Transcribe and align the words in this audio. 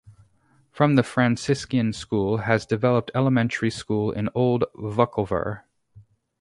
From 0.71 0.95
the 0.95 1.03
Franciscan 1.03 1.93
School 1.93 2.37
has 2.37 2.65
developed 2.65 3.11
elementary 3.13 3.69
school 3.69 4.11
in 4.11 4.29
Old 4.33 4.63
Vukovar. 4.73 5.65